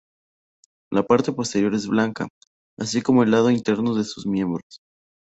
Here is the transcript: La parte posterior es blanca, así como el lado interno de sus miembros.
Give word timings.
La 0.91 1.03
parte 1.05 1.31
posterior 1.31 1.75
es 1.75 1.85
blanca, 1.85 2.27
así 2.79 3.03
como 3.03 3.21
el 3.21 3.29
lado 3.29 3.51
interno 3.51 3.93
de 3.93 4.03
sus 4.03 4.25
miembros. 4.25 4.81